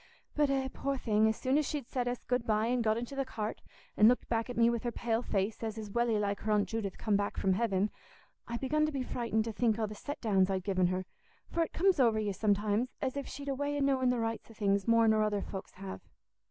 [0.35, 3.15] But eh, poor thing, as soon as she'd said us 'good bye' an' got into
[3.15, 3.61] the cart,
[3.95, 6.67] an' looked back at me with her pale face, as is welly like her Aunt
[6.67, 7.91] Judith come back from heaven,
[8.47, 11.05] I begun to be frightened to think o' the set downs I'd given her;
[11.51, 14.49] for it comes over you sometimes as if she'd a way o' knowing the rights
[14.49, 16.01] o' things more nor other folks have.